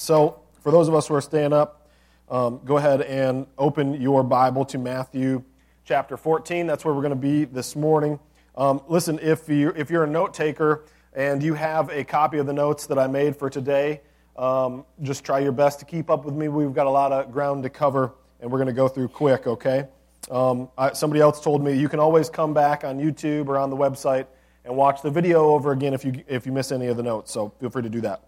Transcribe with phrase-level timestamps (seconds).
[0.00, 1.88] So, for those of us who are staying up,
[2.30, 5.42] um, go ahead and open your Bible to Matthew
[5.84, 6.68] chapter 14.
[6.68, 8.20] That's where we're going to be this morning.
[8.56, 10.84] Um, listen, if, you, if you're a note taker
[11.14, 14.02] and you have a copy of the notes that I made for today,
[14.36, 16.46] um, just try your best to keep up with me.
[16.46, 19.48] We've got a lot of ground to cover, and we're going to go through quick,
[19.48, 19.88] okay?
[20.30, 23.68] Um, I, somebody else told me you can always come back on YouTube or on
[23.68, 24.28] the website
[24.64, 27.32] and watch the video over again if you, if you miss any of the notes,
[27.32, 28.22] so feel free to do that.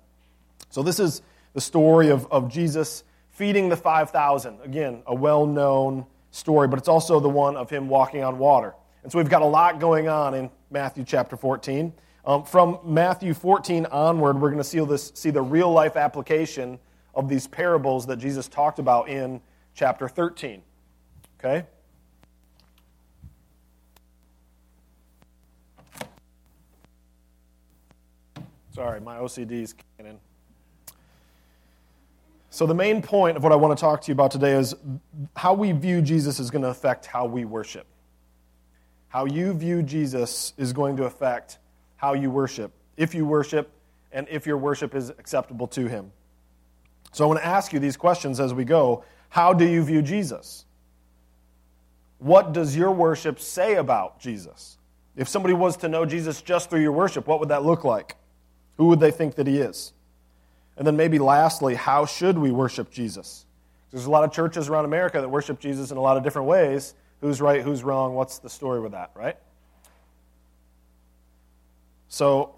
[0.70, 1.22] So, this is
[1.52, 4.58] the story of, of Jesus feeding the 5,000.
[4.62, 8.74] Again, a well known story, but it's also the one of him walking on water.
[9.02, 11.92] And so we've got a lot going on in Matthew chapter 14.
[12.24, 16.78] Um, from Matthew 14 onward, we're going to see, this, see the real life application
[17.14, 19.40] of these parables that Jesus talked about in
[19.74, 20.62] chapter 13.
[21.38, 21.66] Okay?
[28.74, 30.29] Sorry, my OCD's kicking in.
[32.52, 34.74] So, the main point of what I want to talk to you about today is
[35.36, 37.86] how we view Jesus is going to affect how we worship.
[39.06, 41.58] How you view Jesus is going to affect
[41.94, 43.70] how you worship, if you worship,
[44.10, 46.10] and if your worship is acceptable to Him.
[47.12, 49.04] So, I want to ask you these questions as we go.
[49.28, 50.64] How do you view Jesus?
[52.18, 54.76] What does your worship say about Jesus?
[55.14, 58.16] If somebody was to know Jesus just through your worship, what would that look like?
[58.76, 59.92] Who would they think that He is?
[60.80, 63.44] And then maybe lastly, how should we worship Jesus?
[63.90, 66.48] There's a lot of churches around America that worship Jesus in a lot of different
[66.48, 66.94] ways.
[67.20, 69.36] Who's right, who's wrong, what's the story with that, right?
[72.08, 72.54] So,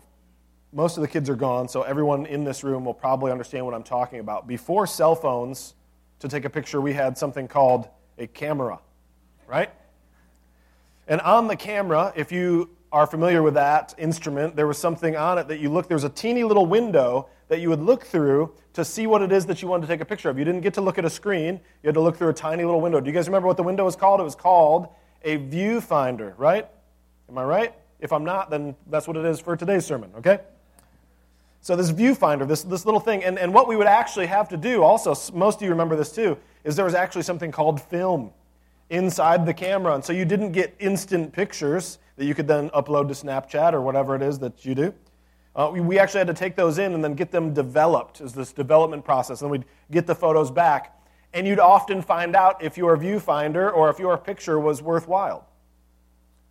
[0.73, 3.75] most of the kids are gone, so everyone in this room will probably understand what
[3.75, 4.47] I'm talking about.
[4.47, 5.75] Before cell phones,
[6.20, 8.78] to take a picture, we had something called a camera,
[9.48, 9.70] right?
[11.09, 15.39] And on the camera, if you are familiar with that instrument, there was something on
[15.39, 18.50] it that you look, there was a teeny little window that you would look through
[18.72, 20.39] to see what it is that you wanted to take a picture of.
[20.39, 22.65] You didn't get to look at a screen, you had to look through a tiny
[22.65, 22.99] little window.
[22.99, 24.21] Do you guys remember what the window was called?
[24.21, 24.88] It was called
[25.22, 26.66] a viewfinder, right?
[27.28, 27.75] Am I right?
[28.00, 30.38] If I'm not, then that's what it is for today's sermon, okay?
[31.60, 34.56] So, this viewfinder, this, this little thing, and, and what we would actually have to
[34.56, 38.31] do, also, most of you remember this too, is there was actually something called film
[38.88, 39.94] inside the camera.
[39.94, 43.82] And so you didn't get instant pictures that you could then upload to Snapchat or
[43.82, 44.94] whatever it is that you do.
[45.54, 48.32] Uh, we, we, actually had to take those in and then get them developed as
[48.32, 49.42] this development process.
[49.42, 50.98] And we'd get the photos back.
[51.34, 55.46] And you'd often find out if your viewfinder or if your picture was worthwhile.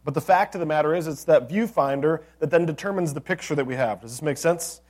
[0.04, 3.56] But the fact of the matter is, it's that viewfinder that then determines the picture
[3.56, 4.02] that we have.
[4.02, 4.82] Does this make sense?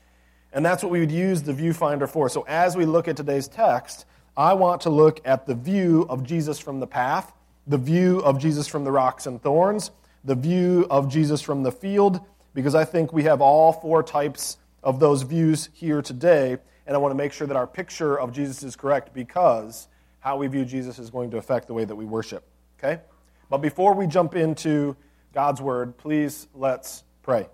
[0.53, 2.29] And that's what we would use the viewfinder for.
[2.29, 4.05] So as we look at today's text,
[4.35, 7.33] I want to look at the view of Jesus from the path,
[7.67, 9.91] the view of Jesus from the rocks and thorns,
[10.23, 12.21] the view of Jesus from the field,
[12.53, 16.99] because I think we have all four types of those views here today, and I
[16.99, 19.87] want to make sure that our picture of Jesus is correct because
[20.19, 22.43] how we view Jesus is going to affect the way that we worship.
[22.79, 23.01] Okay?
[23.49, 24.95] But before we jump into
[25.33, 27.47] God's word, please let's pray.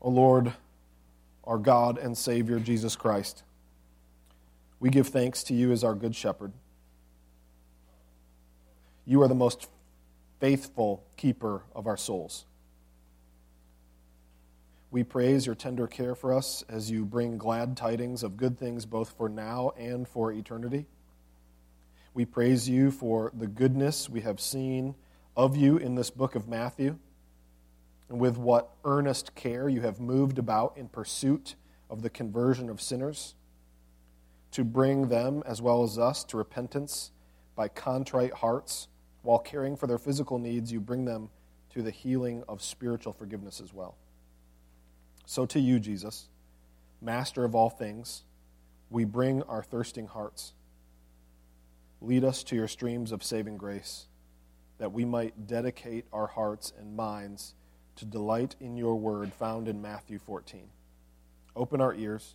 [0.00, 0.52] O Lord,
[1.44, 3.42] our God and Savior, Jesus Christ,
[4.80, 6.52] we give thanks to you as our good shepherd.
[9.04, 9.68] You are the most
[10.38, 12.44] faithful keeper of our souls.
[14.90, 18.86] We praise your tender care for us as you bring glad tidings of good things
[18.86, 20.86] both for now and for eternity.
[22.14, 24.94] We praise you for the goodness we have seen
[25.36, 26.98] of you in this book of Matthew,
[28.08, 31.54] and with what earnest care you have moved about in pursuit
[31.90, 33.34] of the conversion of sinners,
[34.52, 37.12] to bring them, as well as us, to repentance
[37.54, 38.88] by contrite hearts
[39.20, 41.28] while caring for their physical needs, you bring them
[41.74, 43.96] to the healing of spiritual forgiveness as well.
[45.28, 46.26] So to you, Jesus,
[47.02, 48.22] Master of all things,
[48.88, 50.54] we bring our thirsting hearts.
[52.00, 54.06] Lead us to your streams of saving grace,
[54.78, 57.52] that we might dedicate our hearts and minds
[57.96, 60.62] to delight in your word found in Matthew 14.
[61.54, 62.34] Open our ears,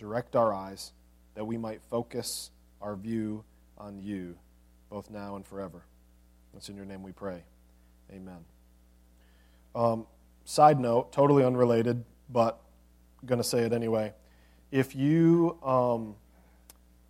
[0.00, 0.92] direct our eyes,
[1.36, 2.50] that we might focus
[2.80, 3.44] our view
[3.78, 4.36] on you,
[4.90, 5.84] both now and forever.
[6.56, 7.44] It's in your name we pray.
[8.10, 8.44] Amen.
[9.76, 10.08] Um,
[10.44, 12.60] side note, totally unrelated, but
[13.20, 14.12] I'm going to say it anyway.
[14.70, 16.14] If you um,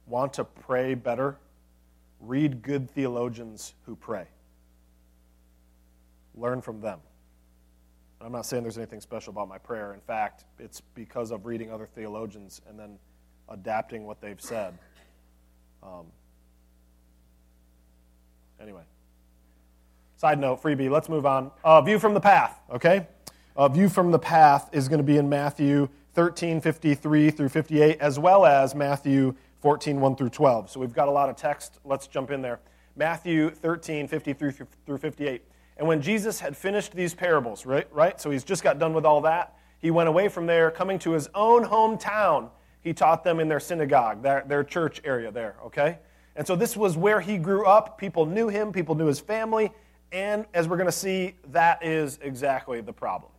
[0.06, 1.36] want to pray better,
[2.20, 4.26] read good theologians who pray.
[6.34, 6.98] Learn from them.
[8.20, 9.94] I'm not saying there's anything special about my prayer.
[9.94, 12.98] In fact, it's because of reading other theologians and then
[13.48, 14.78] adapting what they've said.
[15.82, 16.06] Um,
[18.60, 18.82] anyway.
[20.16, 20.88] Side note, freebie.
[20.88, 21.50] Let's move on.
[21.64, 23.08] Uh, view from the path, okay?
[23.54, 28.00] Uh, view from the path is going to be in Matthew 13, 53 through 58,
[28.00, 30.70] as well as Matthew 14, 1 through 12.
[30.70, 31.78] So we've got a lot of text.
[31.84, 32.60] Let's jump in there.
[32.96, 34.52] Matthew 13, 53
[34.87, 35.43] through 58.
[35.76, 38.20] And when Jesus had finished these parables, right, right?
[38.20, 39.56] So he's just got done with all that.
[39.81, 42.50] He went away from there, coming to his own hometown.
[42.81, 45.99] He taught them in their synagogue, their, their church area there, okay?
[46.37, 47.99] And so this was where he grew up.
[47.99, 49.72] People knew him, people knew his family.
[50.10, 53.31] And as we're going to see, that is exactly the problem.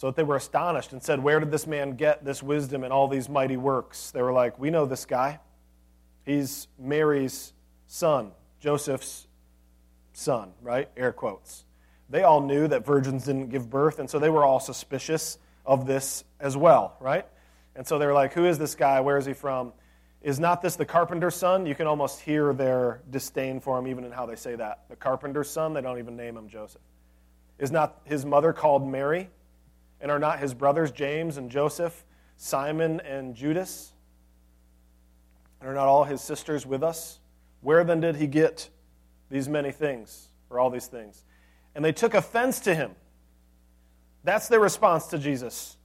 [0.00, 2.92] So that they were astonished and said, Where did this man get this wisdom and
[2.92, 4.10] all these mighty works?
[4.12, 5.40] They were like, We know this guy.
[6.24, 7.52] He's Mary's
[7.86, 8.30] son,
[8.60, 9.26] Joseph's
[10.14, 10.88] son, right?
[10.96, 11.66] Air quotes.
[12.08, 15.36] They all knew that virgins didn't give birth, and so they were all suspicious
[15.66, 17.26] of this as well, right?
[17.76, 19.02] And so they were like, Who is this guy?
[19.02, 19.74] Where is he from?
[20.22, 21.66] Is not this the carpenter's son?
[21.66, 24.80] You can almost hear their disdain for him even in how they say that.
[24.88, 26.80] The carpenter's son, they don't even name him Joseph.
[27.58, 29.28] Is not his mother called Mary?
[30.00, 32.04] And are not his brothers James and Joseph,
[32.36, 33.92] Simon and Judas?
[35.60, 37.18] And are not all his sisters with us?
[37.60, 38.70] Where then did he get
[39.30, 41.24] these many things, or all these things?
[41.74, 42.92] And they took offense to him.
[44.24, 45.76] That's their response to Jesus.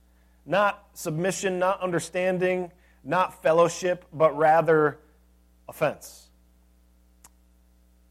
[0.46, 2.72] Not submission, not understanding,
[3.04, 5.00] not fellowship, but rather
[5.68, 6.30] offense.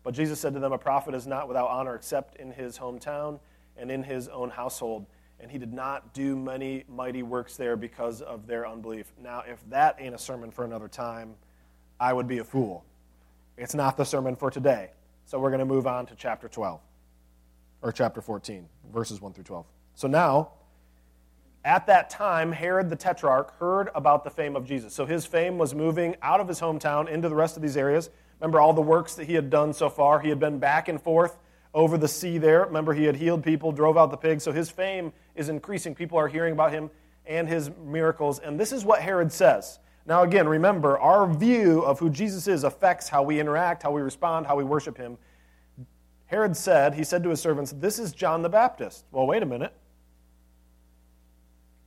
[0.02, 3.40] But Jesus said to them, A prophet is not without honor except in his hometown
[3.76, 5.06] and in his own household.
[5.40, 9.12] And he did not do many mighty works there because of their unbelief.
[9.22, 11.34] Now, if that ain't a sermon for another time,
[12.00, 12.84] I would be a fool.
[13.56, 14.90] It's not the sermon for today.
[15.26, 16.80] So we're going to move on to chapter 12,
[17.82, 19.66] or chapter 14, verses 1 through 12.
[19.94, 20.50] So now,
[21.64, 24.92] at that time, Herod the Tetrarch heard about the fame of Jesus.
[24.92, 28.10] So his fame was moving out of his hometown into the rest of these areas.
[28.40, 30.20] Remember all the works that he had done so far?
[30.20, 31.38] He had been back and forth
[31.74, 32.64] over the sea there.
[32.64, 34.44] Remember, he had healed people, drove out the pigs.
[34.44, 35.94] So his fame is increasing.
[35.94, 36.90] People are hearing about him
[37.26, 38.38] and his miracles.
[38.38, 39.80] And this is what Herod says.
[40.06, 44.02] Now, again, remember, our view of who Jesus is affects how we interact, how we
[44.02, 45.18] respond, how we worship him.
[46.26, 49.04] Herod said, he said to his servants, This is John the Baptist.
[49.10, 49.74] Well, wait a minute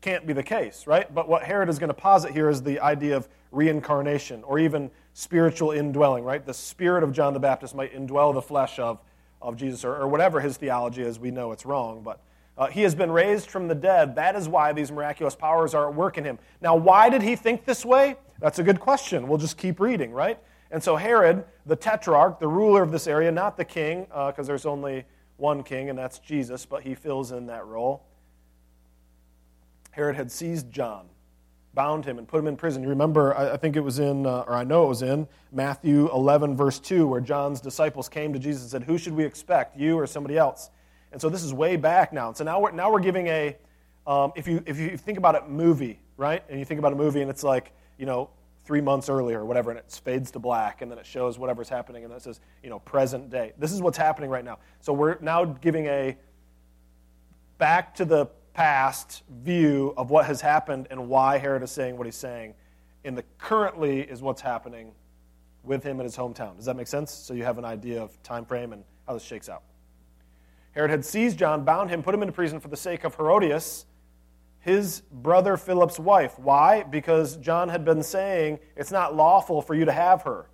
[0.01, 1.13] can't be the case, right?
[1.13, 4.91] But what Herod is going to posit here is the idea of reincarnation or even
[5.13, 6.45] spiritual indwelling, right?
[6.45, 9.01] The spirit of John the Baptist might indwell the flesh of,
[9.41, 11.19] of Jesus or, or whatever his theology is.
[11.19, 12.21] We know it's wrong, but
[12.57, 14.15] uh, he has been raised from the dead.
[14.15, 16.39] That is why these miraculous powers are at work in him.
[16.59, 18.15] Now, why did he think this way?
[18.39, 19.27] That's a good question.
[19.27, 20.39] We'll just keep reading, right?
[20.71, 24.43] And so, Herod, the tetrarch, the ruler of this area, not the king, because uh,
[24.43, 25.05] there's only
[25.37, 28.03] one king, and that's Jesus, but he fills in that role.
[29.91, 31.07] Herod had seized John,
[31.77, 32.81] bound him, and put him in prison.
[32.81, 36.11] You remember, I think it was in, uh, or I know it was in, Matthew
[36.11, 39.77] 11, verse 2, where John's disciples came to Jesus and said, Who should we expect,
[39.77, 40.71] you or somebody else?
[41.11, 42.29] And so this is way back now.
[42.29, 43.55] And So now we're, now we're giving a,
[44.07, 46.43] um, if, you, if you think about it, movie, right?
[46.49, 48.31] And you think about a movie and it's like, you know,
[48.65, 51.69] three months earlier or whatever, and it fades to black, and then it shows whatever's
[51.69, 53.53] happening, and then it says, you know, present day.
[53.57, 54.57] This is what's happening right now.
[54.81, 56.17] So we're now giving a
[57.59, 58.27] back to the
[58.57, 62.55] past view of what has happened and why Herod is saying what he's saying.
[63.03, 64.93] In the currently is what's happening
[65.63, 66.55] with him in his hometown.
[66.55, 67.11] Does that make sense?
[67.11, 69.61] So you have an idea of time frame and how this shakes out.
[70.71, 73.85] Herod had seized John, bound him, put him into prison for the sake of Herodias,
[74.59, 76.39] his brother Philip's wife.
[76.39, 76.81] Why?
[76.81, 80.49] Because John had been saying it's not lawful for you to have her.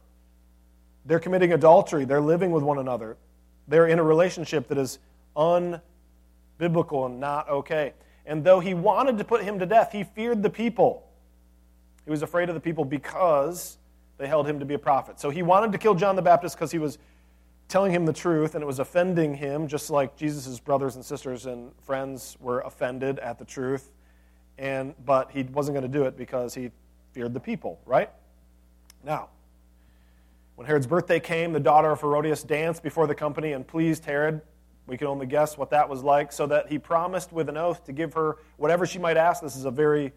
[1.06, 2.04] They're committing adultery.
[2.04, 3.16] They're living with one another.
[3.70, 5.00] They're in a relationship that is
[5.38, 5.80] un
[6.58, 7.94] biblical and not okay.
[8.26, 11.08] And though he wanted to put him to death, he feared the people.
[12.06, 13.78] He was afraid of the people because
[14.18, 15.20] they held him to be a prophet.
[15.20, 16.98] So he wanted to kill John the Baptist because he was
[17.68, 21.46] telling him the truth and it was offending him, just like Jesus' brothers and sisters
[21.46, 23.92] and friends were offended at the truth.
[24.58, 26.72] And, but he wasn't going to do it because he
[27.12, 28.10] feared the people, right?
[29.04, 29.30] Now,
[30.56, 34.42] when Herod's birthday came, the daughter of Herodias danced before the company and pleased Herod
[34.88, 37.86] we can only guess what that was like, so that he promised with an oath
[37.86, 39.42] to give her whatever she might ask.
[39.42, 40.12] This is a very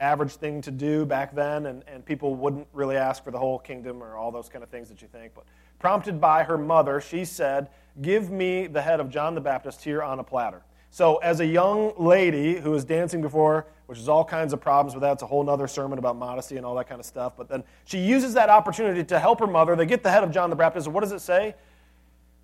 [0.00, 3.58] average thing to do back then, and, and people wouldn't really ask for the whole
[3.58, 5.32] kingdom or all those kind of things that you think.
[5.34, 5.44] But
[5.78, 7.68] prompted by her mother, she said,
[8.02, 10.62] Give me the head of John the Baptist here on a platter.
[10.90, 14.94] So, as a young lady who was dancing before, which is all kinds of problems
[14.94, 17.34] with that, it's a whole other sermon about modesty and all that kind of stuff.
[17.36, 19.76] But then she uses that opportunity to help her mother.
[19.76, 20.88] They get the head of John the Baptist.
[20.88, 21.54] what does it say?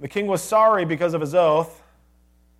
[0.00, 1.82] The king was sorry because of his oath,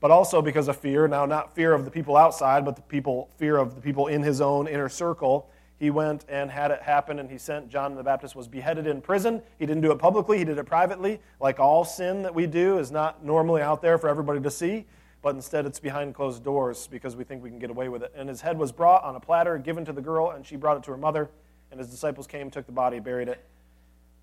[0.01, 1.09] but also because of fear.
[1.09, 4.23] Now, not fear of the people outside, but the people, fear of the people in
[4.23, 5.49] his own inner circle.
[5.79, 9.01] He went and had it happen, and he sent John the Baptist was beheaded in
[9.01, 9.43] prison.
[9.59, 11.21] He didn't do it publicly; he did it privately.
[11.41, 14.87] Like all sin that we do is not normally out there for everybody to see.
[15.23, 18.12] but instead it's behind closed doors because we think we can get away with it.
[18.17, 20.77] And his head was brought on a platter, given to the girl, and she brought
[20.77, 21.31] it to her mother.
[21.71, 23.43] And his disciples came, took the body, buried it,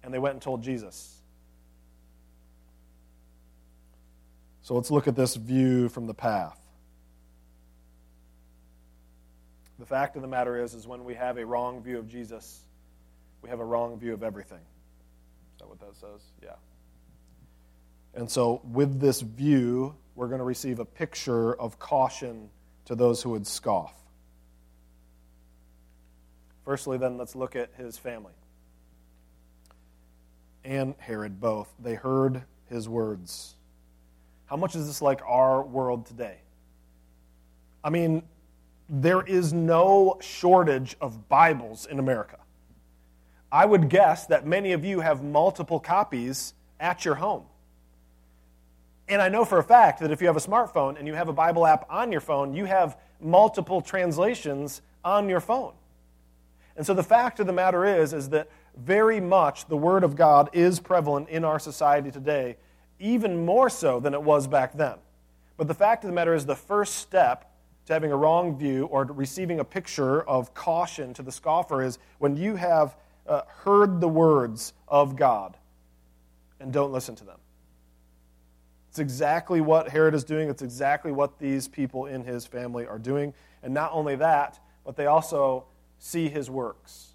[0.03, 1.18] and they went and told Jesus.
[4.69, 6.55] So let's look at this view from the path.
[9.79, 12.65] The fact of the matter is, is when we have a wrong view of Jesus,
[13.41, 14.59] we have a wrong view of everything.
[14.59, 16.21] Is that what that says?
[16.43, 16.53] Yeah.
[18.13, 22.51] And so, with this view, we're going to receive a picture of caution
[22.85, 23.95] to those who would scoff.
[26.63, 28.33] Firstly, then, let's look at his family.
[30.63, 31.73] And Herod both.
[31.79, 33.55] They heard his words.
[34.49, 36.37] How much is this like our world today?
[37.83, 38.23] I mean,
[38.89, 42.39] there is no shortage of Bibles in America.
[43.51, 47.43] I would guess that many of you have multiple copies at your home.
[49.07, 51.29] And I know for a fact that if you have a smartphone and you have
[51.29, 55.73] a Bible app on your phone, you have multiple translations on your phone.
[56.75, 60.15] And so the fact of the matter is is that very much the word of
[60.15, 62.57] God is prevalent in our society today,
[62.99, 64.95] even more so than it was back then.
[65.57, 67.51] But the fact of the matter is the first step
[67.85, 71.97] to having a wrong view or receiving a picture of caution to the scoffer is
[72.19, 72.95] when you have
[73.27, 75.57] uh, heard the words of God
[76.59, 77.39] and don't listen to them.
[78.89, 80.49] It's exactly what Herod is doing.
[80.49, 83.33] It's exactly what these people in his family are doing.
[83.61, 85.65] And not only that, but they also
[85.99, 87.08] see his works.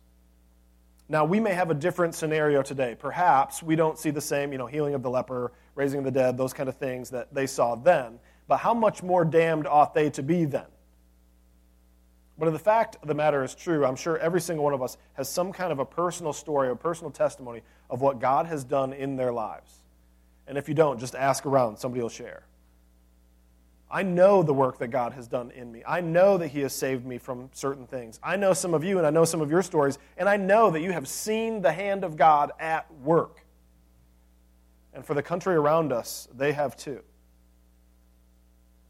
[1.09, 2.97] Now, we may have a different scenario today.
[2.99, 6.11] Perhaps we don't see the same, you know, healing of the leper, raising of the
[6.11, 9.95] dead, those kind of things that they saw then but how much more damned ought
[9.95, 10.67] they to be then?
[12.37, 14.97] But the fact of the matter is true, I'm sure every single one of us
[15.15, 18.93] has some kind of a personal story or personal testimony of what God has done
[18.93, 19.83] in their lives.
[20.47, 22.45] And if you don't, just ask around, somebody will share.
[23.95, 25.85] I know the work that God has done in me.
[25.87, 28.19] I know that He has saved me from certain things.
[28.25, 30.73] I know some of you, and I know some of your stories, and I know
[30.73, 33.47] that you have seen the hand of God at work.
[34.95, 37.03] And for the country around us, they have too.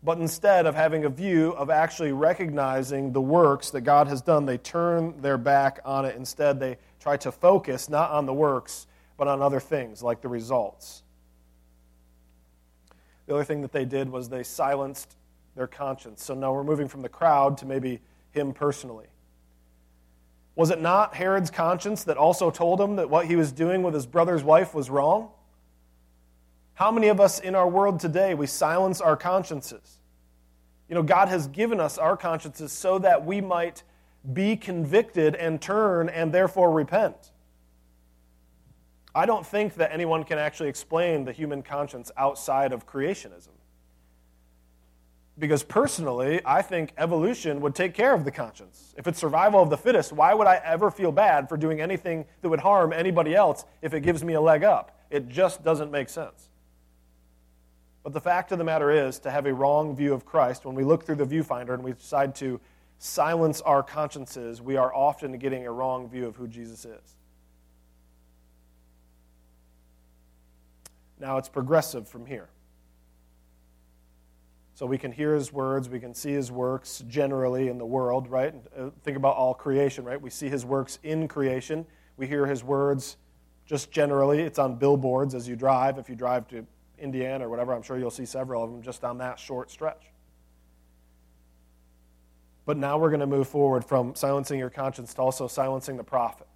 [0.02, 4.46] But instead of having a view of actually recognizing the works that God has done,
[4.46, 6.16] they turn their back on it.
[6.16, 8.86] Instead, they try to focus not on the works,
[9.18, 11.03] but on other things like the results.
[13.26, 15.16] The other thing that they did was they silenced
[15.56, 16.24] their conscience.
[16.24, 18.00] So now we're moving from the crowd to maybe
[18.32, 19.06] him personally.
[20.56, 23.94] Was it not Herod's conscience that also told him that what he was doing with
[23.94, 25.30] his brother's wife was wrong?
[26.74, 29.98] How many of us in our world today, we silence our consciences?
[30.88, 33.82] You know, God has given us our consciences so that we might
[34.32, 37.32] be convicted and turn and therefore repent.
[39.14, 43.48] I don't think that anyone can actually explain the human conscience outside of creationism.
[45.38, 48.94] Because personally, I think evolution would take care of the conscience.
[48.96, 52.24] If it's survival of the fittest, why would I ever feel bad for doing anything
[52.42, 54.96] that would harm anybody else if it gives me a leg up?
[55.10, 56.48] It just doesn't make sense.
[58.04, 60.74] But the fact of the matter is, to have a wrong view of Christ, when
[60.74, 62.60] we look through the viewfinder and we decide to
[62.98, 67.16] silence our consciences, we are often getting a wrong view of who Jesus is.
[71.18, 72.48] Now it's progressive from here.
[74.74, 78.28] So we can hear his words, we can see his works generally in the world,
[78.28, 78.54] right?
[78.76, 80.20] Uh, think about all creation, right?
[80.20, 81.86] We see his works in creation.
[82.16, 83.16] We hear his words
[83.66, 84.40] just generally.
[84.40, 85.98] It's on billboards as you drive.
[85.98, 86.66] If you drive to
[86.98, 90.10] Indiana or whatever, I'm sure you'll see several of them just on that short stretch.
[92.66, 96.04] But now we're going to move forward from silencing your conscience to also silencing the
[96.04, 96.46] prophet.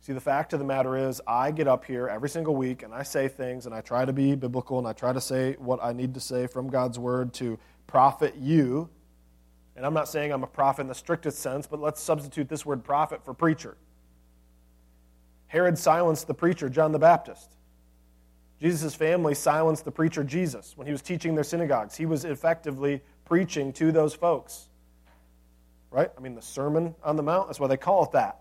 [0.00, 2.94] See, the fact of the matter is, I get up here every single week and
[2.94, 5.80] I say things and I try to be biblical and I try to say what
[5.82, 8.88] I need to say from God's word to profit you.
[9.76, 12.64] And I'm not saying I'm a prophet in the strictest sense, but let's substitute this
[12.64, 13.76] word prophet for preacher.
[15.48, 17.54] Herod silenced the preacher, John the Baptist.
[18.60, 21.96] Jesus' family silenced the preacher Jesus when he was teaching their synagogues.
[21.96, 24.68] He was effectively preaching to those folks.
[25.90, 26.10] Right?
[26.16, 28.40] I mean, the Sermon on the Mount, that's why they call it that.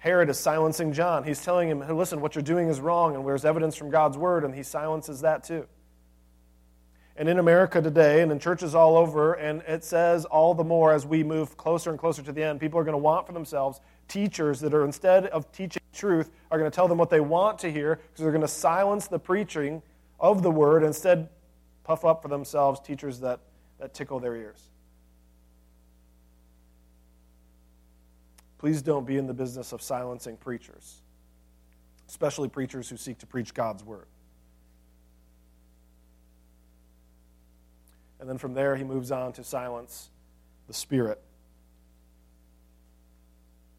[0.00, 1.24] Herod is silencing John.
[1.24, 4.16] He's telling him, hey, listen, what you're doing is wrong, and where's evidence from God's
[4.16, 5.66] word, and he silences that too.
[7.16, 10.94] And in America today, and in churches all over, and it says all the more
[10.94, 13.34] as we move closer and closer to the end, people are going to want for
[13.34, 17.20] themselves teachers that are, instead of teaching truth, are going to tell them what they
[17.20, 19.82] want to hear because they're going to silence the preaching
[20.18, 21.28] of the word instead
[21.84, 23.40] puff up for themselves teachers that,
[23.78, 24.69] that tickle their ears.
[28.60, 31.00] Please don't be in the business of silencing preachers,
[32.06, 34.04] especially preachers who seek to preach God's word.
[38.20, 40.10] And then from there, he moves on to silence
[40.66, 41.22] the Spirit.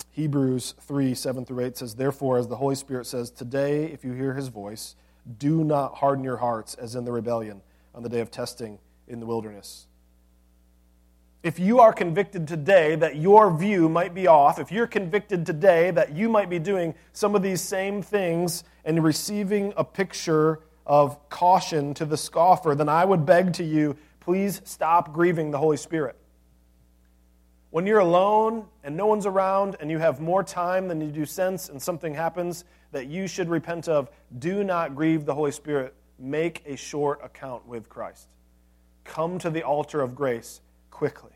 [0.09, 4.13] Hebrews 3 7 through 8 says, Therefore, as the Holy Spirit says, Today, if you
[4.13, 4.95] hear his voice,
[5.37, 7.61] do not harden your hearts as in the rebellion
[7.93, 9.85] on the day of testing in the wilderness.
[11.43, 15.89] If you are convicted today that your view might be off, if you're convicted today
[15.89, 21.29] that you might be doing some of these same things and receiving a picture of
[21.29, 25.77] caution to the scoffer, then I would beg to you, please stop grieving the Holy
[25.77, 26.15] Spirit.
[27.71, 31.25] When you're alone and no one's around and you have more time than you do
[31.25, 35.95] sense and something happens that you should repent of, do not grieve the Holy Spirit.
[36.19, 38.27] Make a short account with Christ.
[39.05, 40.61] Come to the altar of grace
[41.01, 41.31] quickly.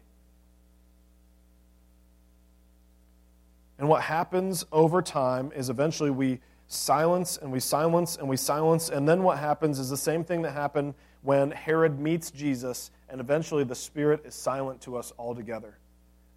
[3.79, 8.89] And what happens over time is eventually we silence and we silence and we silence.
[8.89, 10.93] And then what happens is the same thing that happened
[11.24, 15.79] when Herod meets Jesus, and eventually the Spirit is silent to us altogether.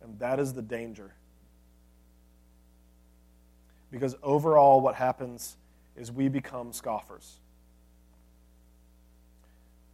[0.00, 1.12] And that is the danger.
[3.90, 5.58] Because overall, what happens
[5.98, 7.40] is we become scoffers.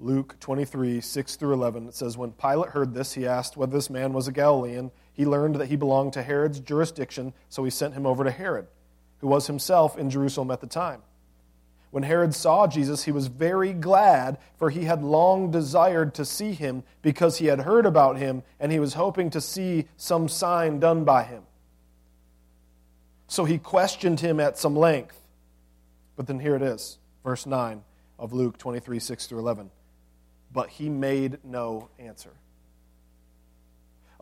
[0.04, 3.88] Luke 23, 6 through 11, it says, When Pilate heard this, he asked whether this
[3.88, 4.90] man was a Galilean.
[5.14, 8.66] He learned that he belonged to Herod's jurisdiction, so he sent him over to Herod,
[9.20, 11.00] who was himself in Jerusalem at the time.
[11.90, 16.52] When Herod saw Jesus, he was very glad, for he had long desired to see
[16.52, 20.80] him because he had heard about him, and he was hoping to see some sign
[20.80, 21.44] done by him.
[23.26, 25.18] So he questioned him at some length.
[26.14, 27.82] But then here it is, verse 9
[28.18, 29.70] of Luke 23 6 through 11.
[30.54, 32.30] But he made no answer.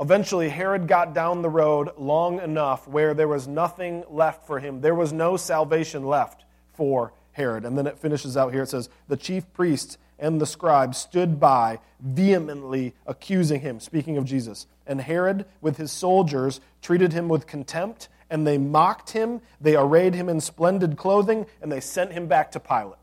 [0.01, 4.81] Eventually, Herod got down the road long enough where there was nothing left for him.
[4.81, 7.65] There was no salvation left for Herod.
[7.65, 8.63] And then it finishes out here.
[8.63, 14.25] It says, The chief priests and the scribes stood by, vehemently accusing him, speaking of
[14.25, 14.67] Jesus.
[14.87, 19.41] And Herod, with his soldiers, treated him with contempt, and they mocked him.
[19.61, 23.02] They arrayed him in splendid clothing, and they sent him back to Pilate.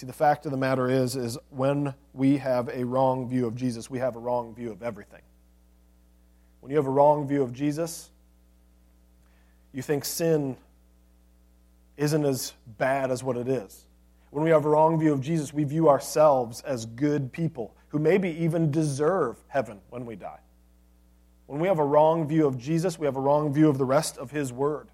[0.00, 3.54] See, the fact of the matter is, is when we have a wrong view of
[3.54, 5.20] Jesus, we have a wrong view of everything.
[6.60, 8.10] When you have a wrong view of Jesus,
[9.74, 10.56] you think sin
[11.98, 13.84] isn't as bad as what it is.
[14.30, 17.98] When we have a wrong view of Jesus, we view ourselves as good people who
[17.98, 20.40] maybe even deserve heaven when we die.
[21.46, 23.84] When we have a wrong view of Jesus, we have a wrong view of the
[23.84, 24.88] rest of His Word.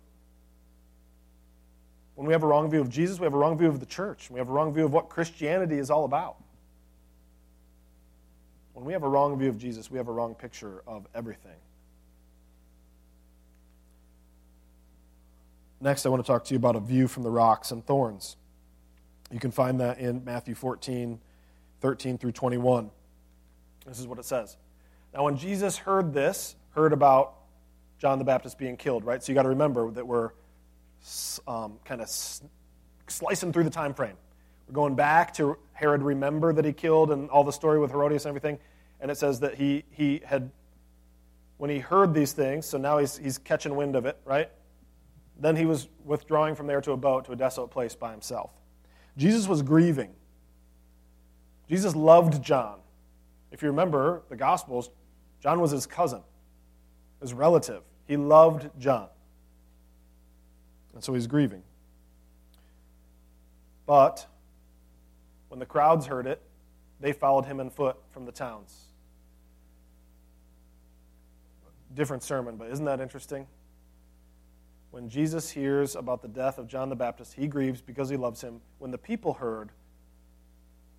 [2.17, 3.87] When we have a wrong view of Jesus, we have a wrong view of the
[3.87, 4.31] church.
[4.31, 6.37] We have a wrong view of what Christianity is all about.
[8.73, 11.57] When we have a wrong view of Jesus, we have a wrong picture of everything.
[15.79, 18.37] Next, I want to talk to you about a view from the rocks and thorns.
[19.31, 21.21] You can find that in Matthew 14,
[21.81, 22.91] 13 through 21.
[23.87, 24.57] This is what it says.
[25.13, 27.35] Now, when Jesus heard this, heard about
[27.99, 29.23] John the Baptist being killed, right?
[29.23, 30.31] So you got to remember that we're
[31.47, 32.09] um, kind of
[33.09, 34.17] slicing through the time frame.
[34.67, 38.25] We're going back to Herod remember that he killed and all the story with Herodias
[38.25, 38.59] and everything.
[39.01, 40.51] And it says that he, he had,
[41.59, 44.51] when he heard these things, so now he's, he's catching wind of it, right?
[45.39, 48.51] Then he was withdrawing from there to a boat to a desolate place by himself.
[49.17, 50.11] Jesus was grieving.
[51.69, 52.79] Jesus loved John.
[53.53, 54.91] If you remember the Gospels,
[55.41, 56.23] John was his cousin,
[57.21, 57.83] his relative.
[58.07, 59.09] He loved John.
[60.97, 61.63] And so he's grieving.
[63.85, 64.27] But
[65.49, 66.41] when the crowds heard it,
[67.01, 68.75] they followed him on foot from the towns.
[71.93, 73.47] Different sermon, but isn't that interesting?
[74.91, 78.41] When Jesus hears about the death of John the Baptist, he grieves because he loves
[78.41, 78.63] him.
[78.79, 79.73] When the people heard,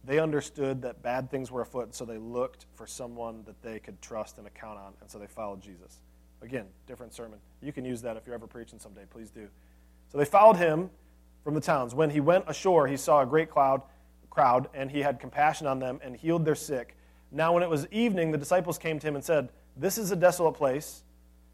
[0.04, 4.00] they understood that bad things were afoot, so they looked for someone that they could
[4.00, 6.02] trust and account on, and so they followed Jesus.
[6.44, 7.40] Again, different sermon.
[7.64, 9.48] You can use that if you're ever preaching someday, please do.
[10.12, 10.90] So they followed him
[11.44, 11.94] from the towns.
[11.96, 13.82] When he went ashore, he saw a great cloud,
[14.30, 16.96] crowd, and he had compassion on them and healed their sick.
[17.32, 20.16] Now, when it was evening, the disciples came to him and said, This is a
[20.16, 21.04] desolate place,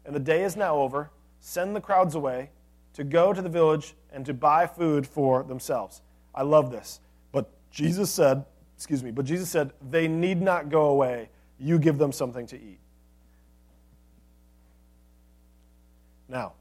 [0.04, 1.10] and the day is now over
[1.44, 2.48] send the crowds away,
[2.94, 6.00] to go to the village and to buy food for themselves.
[6.34, 7.00] I love this.
[7.32, 11.28] But Jesus said, excuse me, but Jesus said, they need not go away.
[11.60, 12.78] You give them something to eat.
[16.30, 16.54] Now,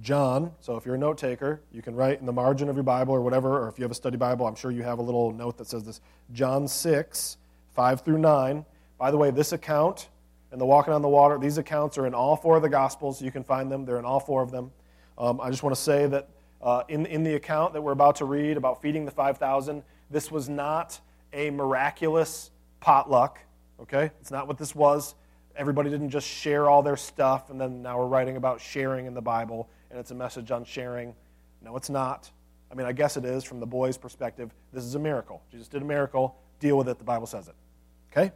[0.00, 2.82] John, so if you're a note taker, you can write in the margin of your
[2.82, 5.02] Bible or whatever, or if you have a study Bible, I'm sure you have a
[5.02, 6.00] little note that says this
[6.32, 7.36] John 6,
[7.74, 8.64] 5 through 9.
[8.98, 10.08] By the way, this account
[10.52, 11.38] and the walking on the water.
[11.38, 13.20] These accounts are in all four of the Gospels.
[13.20, 14.72] You can find them, they're in all four of them.
[15.18, 16.28] Um, I just want to say that
[16.62, 20.30] Uh, in, in the account that we're about to read about feeding the 5,000, this
[20.30, 21.00] was not
[21.32, 23.38] a miraculous potluck,
[23.80, 24.10] okay?
[24.20, 25.14] It's not what this was.
[25.56, 29.14] Everybody didn't just share all their stuff, and then now we're writing about sharing in
[29.14, 31.14] the Bible, and it's a message on sharing.
[31.62, 32.30] No, it's not.
[32.70, 34.54] I mean, I guess it is from the boy's perspective.
[34.72, 35.42] This is a miracle.
[35.50, 36.36] Jesus did a miracle.
[36.60, 36.98] Deal with it.
[36.98, 37.54] The Bible says it.
[38.12, 38.32] Okay?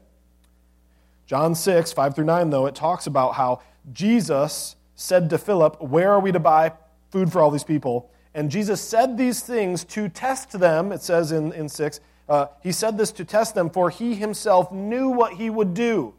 [1.26, 3.62] John 6, 5 through 9, though, it talks about how
[3.92, 6.72] Jesus said to Philip, Where are we to buy
[7.10, 8.10] food for all these people?
[8.34, 12.00] And Jesus said these things to test them, it says in, in 6.
[12.28, 16.14] Uh, he said this to test them, for he himself knew what he would do.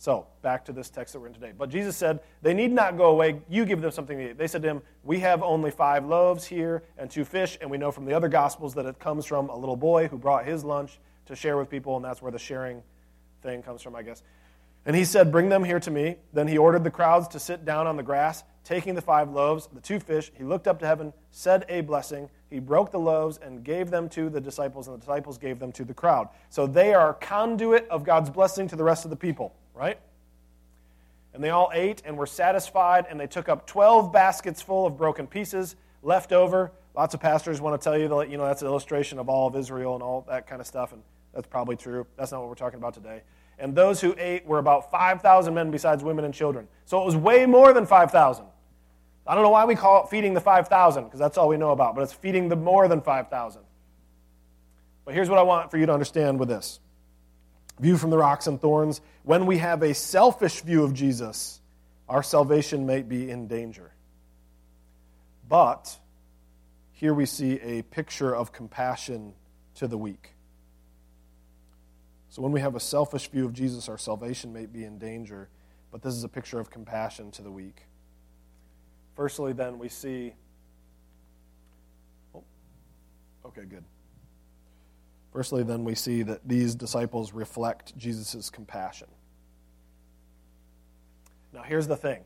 [0.00, 1.52] So, back to this text that we're in today.
[1.56, 3.42] But Jesus said, They need not go away.
[3.48, 4.38] You give them something to eat.
[4.38, 7.58] They said to him, We have only five loaves here and two fish.
[7.60, 10.16] And we know from the other Gospels that it comes from a little boy who
[10.16, 11.96] brought his lunch to share with people.
[11.96, 12.80] And that's where the sharing
[13.42, 14.22] thing comes from, I guess.
[14.86, 16.18] And he said, Bring them here to me.
[16.32, 18.44] Then he ordered the crowds to sit down on the grass.
[18.62, 22.30] Taking the five loaves, the two fish, he looked up to heaven, said a blessing.
[22.50, 25.72] He broke the loaves and gave them to the disciples, and the disciples gave them
[25.72, 26.28] to the crowd.
[26.50, 29.98] So they are conduit of God's blessing to the rest of the people right?
[31.32, 34.96] And they all ate and were satisfied, and they took up 12 baskets full of
[34.96, 36.72] broken pieces left over.
[36.96, 39.46] Lots of pastors want to tell you that you know that's an illustration of all
[39.46, 42.06] of Israel and all that kind of stuff, and that's probably true.
[42.16, 43.22] That's not what we're talking about today.
[43.60, 46.68] And those who ate were about 5,000 men besides women and children.
[46.84, 48.44] So it was way more than 5,000.
[49.26, 51.70] I don't know why we call it feeding the 5,000, because that's all we know
[51.70, 53.62] about, but it's feeding the more than 5,000.
[55.04, 56.80] But here's what I want for you to understand with this
[57.78, 61.60] view from the rocks and thorns, when we have a selfish view of Jesus,
[62.08, 63.92] our salvation may be in danger.
[65.48, 65.96] But
[66.92, 69.34] here we see a picture of compassion
[69.76, 70.30] to the weak.
[72.30, 75.48] So when we have a selfish view of Jesus, our salvation may be in danger,
[75.90, 77.82] but this is a picture of compassion to the weak.
[79.16, 80.34] Firstly, then, we see.
[82.34, 82.44] Oh,
[83.46, 83.84] okay, good.
[85.32, 89.08] Firstly, then, we see that these disciples reflect Jesus' compassion.
[91.52, 92.24] Now, here's the thing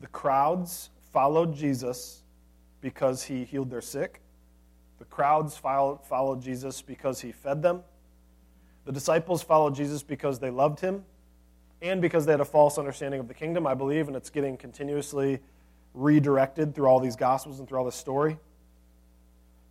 [0.00, 2.22] the crowds followed Jesus
[2.80, 4.20] because he healed their sick,
[4.98, 7.82] the crowds followed Jesus because he fed them,
[8.84, 11.04] the disciples followed Jesus because they loved him,
[11.82, 14.56] and because they had a false understanding of the kingdom, I believe, and it's getting
[14.56, 15.40] continuously
[15.94, 18.38] redirected through all these gospels and through all this story.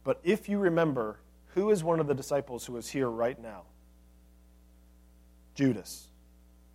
[0.04, 1.18] But if you remember,
[1.56, 3.64] who is one of the disciples who is here right now?
[5.56, 6.10] Judas.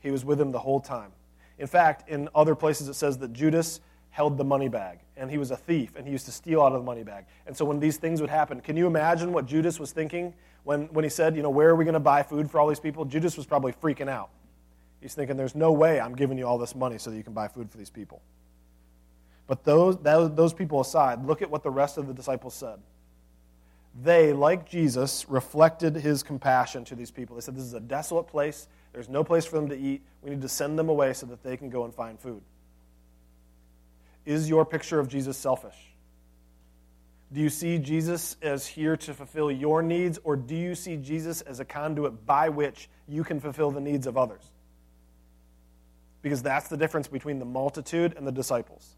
[0.01, 1.13] He was with him the whole time.
[1.59, 5.37] In fact, in other places it says that Judas held the money bag and he
[5.37, 7.27] was a thief and he used to steal out of the money bag.
[7.47, 10.33] And so when these things would happen, can you imagine what Judas was thinking
[10.65, 12.67] when, when he said, you know, where are we going to buy food for all
[12.67, 13.05] these people?
[13.05, 14.31] Judas was probably freaking out.
[15.03, 17.35] He's thinking, there's no way I'm giving you all this money so that you can
[17.35, 18.23] buy food for these people.
[19.47, 22.79] But those, those people aside, look at what the rest of the disciples said
[24.03, 27.37] they, like Jesus, reflected his compassion to these people.
[27.37, 28.69] They said, This is a desolate place.
[28.93, 30.03] There's no place for them to eat.
[30.23, 32.43] We need to send them away so that they can go and find food.
[34.25, 35.77] Is your picture of Jesus selfish?
[37.33, 41.43] Do you see Jesus as here to fulfill your needs, or do you see Jesus
[41.43, 44.43] as a conduit by which you can fulfill the needs of others?
[46.23, 48.97] Because that's the difference between the multitude and the disciples.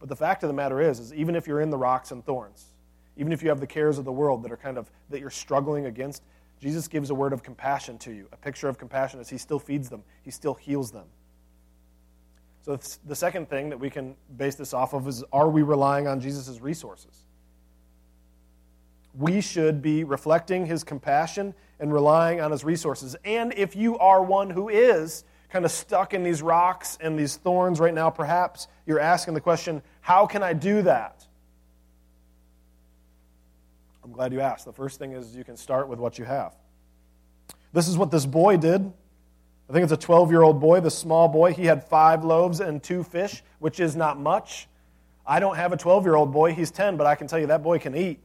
[0.00, 2.24] But the fact of the matter is, is even if you're in the rocks and
[2.24, 2.73] thorns,
[3.16, 5.30] even if you have the cares of the world that are kind of that you're
[5.30, 6.22] struggling against,
[6.60, 9.58] Jesus gives a word of compassion to you, a picture of compassion as he still
[9.58, 11.06] feeds them, he still heals them.
[12.62, 16.08] So the second thing that we can base this off of is are we relying
[16.08, 17.24] on Jesus' resources?
[19.16, 23.14] We should be reflecting his compassion and relying on his resources.
[23.24, 27.36] And if you are one who is kind of stuck in these rocks and these
[27.36, 31.26] thorns right now, perhaps you're asking the question, how can I do that?
[34.04, 34.66] I'm glad you asked.
[34.66, 36.54] The first thing is you can start with what you have.
[37.72, 38.92] This is what this boy did.
[39.68, 41.54] I think it's a 12 year old boy, the small boy.
[41.54, 44.68] He had five loaves and two fish, which is not much.
[45.26, 46.52] I don't have a 12 year old boy.
[46.52, 48.20] He's 10, but I can tell you that boy can eat.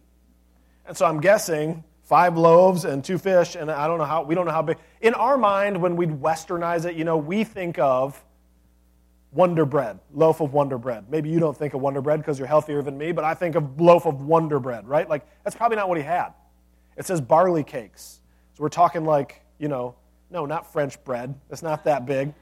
[0.85, 4.35] And so I'm guessing five loaves and two fish, and I don't know how, we
[4.35, 4.77] don't know how big.
[4.99, 8.21] In our mind, when we westernize it, you know, we think of
[9.31, 11.05] Wonder Bread, loaf of Wonder Bread.
[11.09, 13.55] Maybe you don't think of Wonder Bread because you're healthier than me, but I think
[13.55, 15.07] of loaf of Wonder Bread, right?
[15.07, 16.29] Like, that's probably not what he had.
[16.97, 18.21] It says barley cakes.
[18.55, 19.95] So we're talking like, you know,
[20.31, 21.35] no, not French bread.
[21.49, 22.33] It's not that big.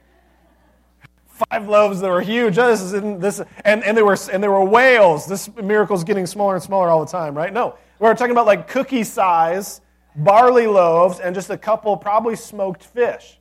[1.26, 2.58] Five loaves that were huge.
[2.58, 5.26] Oh, this is this, and, and, they were, and they were whales.
[5.26, 7.52] This miracle is getting smaller and smaller all the time, right?
[7.52, 9.80] No, we're talking about like cookie size
[10.16, 13.38] barley loaves and just a couple probably smoked fish.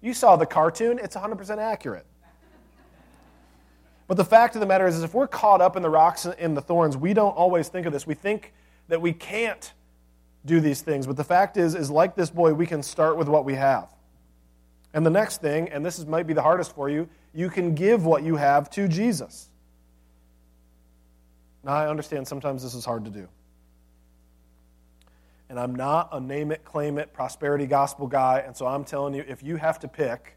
[0.00, 2.06] You saw the cartoon, it's 100% accurate.
[4.06, 6.26] But the fact of the matter is, is if we're caught up in the rocks
[6.26, 8.06] and the thorns, we don't always think of this.
[8.06, 8.52] We think
[8.88, 9.72] that we can't
[10.44, 11.06] do these things.
[11.06, 13.88] But the fact is, is like this boy, we can start with what we have.
[14.92, 17.74] And the next thing, and this is, might be the hardest for you, you can
[17.74, 19.48] give what you have to Jesus.
[21.64, 23.26] Now, I understand sometimes this is hard to do.
[25.48, 28.42] And I'm not a name it, claim it, prosperity gospel guy.
[28.46, 30.36] And so I'm telling you, if you have to pick,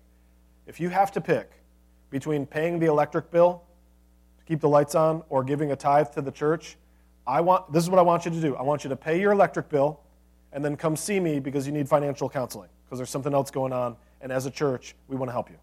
[0.65, 1.51] if you have to pick
[2.09, 3.63] between paying the electric bill
[4.39, 6.77] to keep the lights on or giving a tithe to the church,
[7.25, 8.55] I want, this is what I want you to do.
[8.55, 9.99] I want you to pay your electric bill
[10.53, 13.73] and then come see me because you need financial counseling because there's something else going
[13.73, 13.97] on.
[14.21, 15.57] And as a church, we want to help you.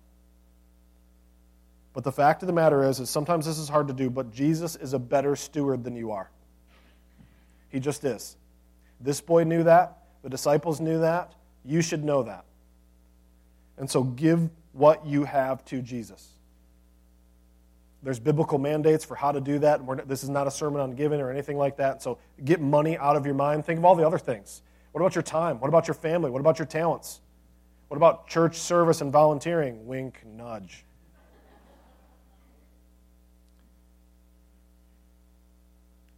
[1.94, 4.32] But the fact of the matter is, is sometimes this is hard to do, but
[4.32, 6.30] Jesus is a better steward than you are.
[7.70, 8.36] He just is.
[9.00, 9.98] This boy knew that.
[10.22, 11.34] The disciples knew that.
[11.64, 12.44] You should know that.
[13.78, 16.33] And so give what you have to Jesus.
[18.04, 19.80] There's biblical mandates for how to do that.
[20.06, 22.02] this is not a sermon on giving or anything like that.
[22.02, 23.64] So get money out of your mind.
[23.64, 24.60] Think of all the other things.
[24.92, 25.58] What about your time?
[25.58, 26.30] What about your family?
[26.30, 27.22] What about your talents?
[27.88, 29.86] What about church service and volunteering?
[29.86, 30.84] Wink, nudge.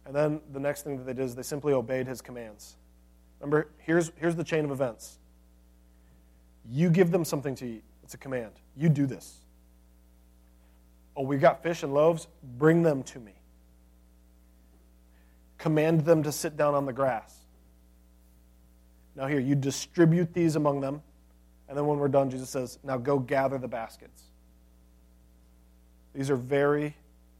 [0.05, 2.75] And then the next thing that they did is they simply obeyed his commands.
[3.39, 5.19] Remember, here's, here's the chain of events.
[6.69, 7.83] You give them something to eat.
[8.03, 8.53] It's a command.
[8.75, 9.39] You do this.
[11.17, 12.27] Oh, we've got fish and loaves.
[12.59, 13.33] Bring them to me.
[15.57, 17.35] Command them to sit down on the grass.
[19.15, 21.01] Now, here, you distribute these among them.
[21.67, 24.21] And then when we're done, Jesus says, Now go gather the baskets.
[26.13, 26.95] These are very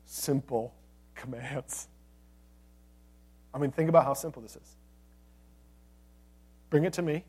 [0.05, 0.73] simple
[1.15, 1.87] commands.
[3.53, 4.75] I mean, think about how simple this is.
[6.71, 7.23] Bring it to me.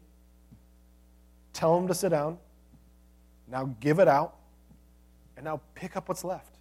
[1.52, 2.38] Tell them to sit down.
[3.48, 4.37] Now give it out
[5.38, 6.58] and now pick up what's left.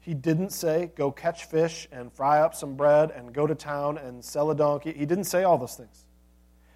[0.00, 3.96] He didn't say, go catch fish and fry up some bread and go to town
[3.96, 4.92] and sell a donkey.
[4.92, 6.04] He didn't say all those things.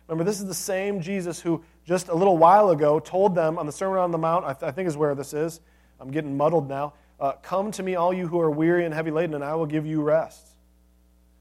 [0.06, 3.66] Remember, this is the same Jesus who just a little while ago told them on
[3.66, 5.60] the Sermon on the Mount, I, th- I think is where this is.
[5.98, 6.94] I'm getting muddled now.
[7.18, 9.66] Uh, Come to me, all you who are weary and heavy laden, and I will
[9.66, 10.46] give you rest.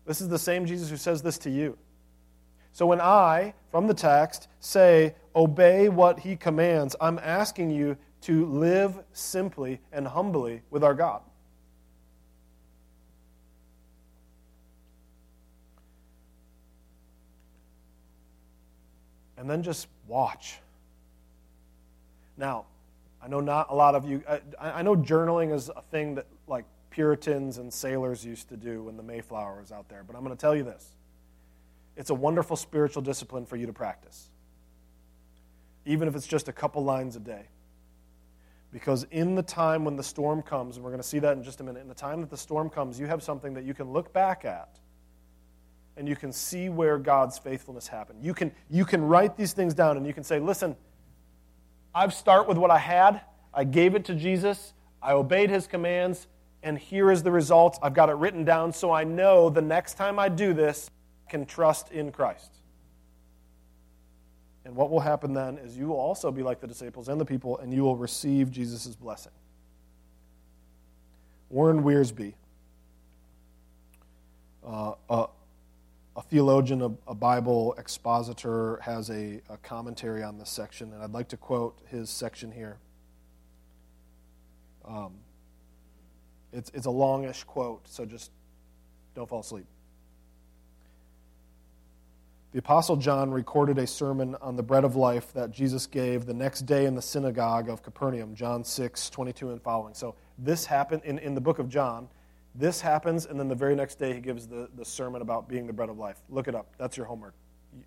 [0.08, 1.78] This is the same Jesus who says this to you.
[2.72, 8.46] So when I, from the text, say, obey what he commands, I'm asking you to
[8.46, 11.22] live simply and humbly with our God.
[19.36, 20.60] And then just watch.
[22.38, 22.66] Now,
[23.22, 26.26] I know not a lot of you, I, I, know journaling is a thing that
[26.48, 30.24] like Puritans and sailors used to do when the Mayflower was out there, but I'm
[30.24, 30.96] going to tell you this.
[31.98, 34.30] It's a wonderful spiritual discipline for you to practice,
[35.86, 37.48] even if it's just a couple lines a day.
[38.74, 41.44] Because in the time when the storm comes, and we're going to see that in
[41.44, 43.76] just a minute, in the time that the storm comes, you have something that you
[43.76, 44.80] can look back at
[45.96, 48.24] and you can see where God's faithfulness happened.
[48.24, 50.76] You can, you can write these things down and you can say, listen,
[51.94, 53.22] I start with what I had,
[53.54, 56.26] I gave it to Jesus, I obeyed his commands,
[56.64, 57.78] and here is the result.
[57.84, 60.90] I've got it written down so I know the next time I do this,
[61.28, 62.56] I can trust in Christ.
[64.66, 67.26] And what will happen then is you will also be like the disciples and the
[67.26, 69.34] people, and you will receive Jesus' blessing.
[71.50, 72.34] Warren Wiersbe,
[74.66, 75.28] uh, a,
[76.16, 81.12] a, theologian, a, a, Bible expositor, has a, a commentary on this section, and I'd
[81.12, 82.78] like to quote his section here.
[84.86, 85.14] Um,
[86.54, 88.32] it's, it's a longish quote, so just
[89.14, 89.66] don't fall asleep.
[92.54, 96.36] The Apostle John recorded a sermon on the bread of life that Jesus gave the
[96.36, 99.96] next day in the synagogue of Capernaum, John 6, 22 and following.
[99.96, 102.08] So this happened in, in the book of John.
[102.54, 105.66] This happens, and then the very next day he gives the, the sermon about being
[105.66, 106.18] the bread of life.
[106.30, 106.68] Look it up.
[106.78, 107.34] That's your homework.
[107.76, 107.84] You,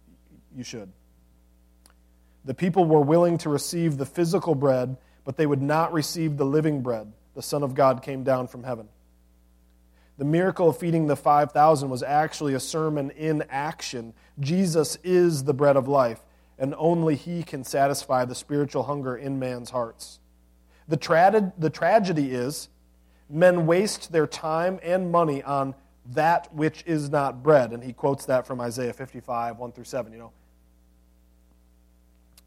[0.57, 0.91] you should.
[2.45, 6.45] The people were willing to receive the physical bread, but they would not receive the
[6.45, 7.13] living bread.
[7.37, 8.89] The Son of God came down from heaven.
[10.19, 14.15] The miracle of feeding the 5,000 was actually a sermon in action.
[14.39, 16.21] Jesus is the bread of life,
[16.59, 20.21] and only He can satisfy the spiritual hunger in man's hearts.
[20.89, 22.69] The, tra- the tragedy is
[23.29, 25.75] men waste their time and money on
[26.13, 27.73] that which is not bread.
[27.73, 30.13] And he quotes that from Isaiah 55, 1 through 7.
[30.13, 30.33] You know,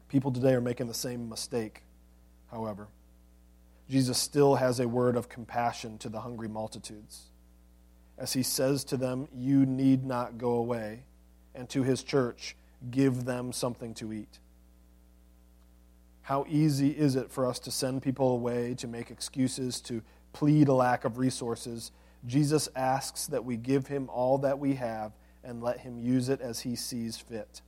[0.08, 1.82] people today are making the same mistake,
[2.50, 2.88] however.
[3.90, 7.30] Jesus still has a word of compassion to the hungry multitudes
[8.20, 11.04] as he says to them, You need not go away,
[11.54, 12.56] and to his church,
[12.90, 14.38] give them something to eat.
[16.22, 20.68] How easy is it for us to send people away, to make excuses, to plead
[20.68, 21.90] a lack of resources?
[22.26, 26.40] Jesus asks that we give him all that we have and let him use it
[26.40, 27.62] as he sees fit.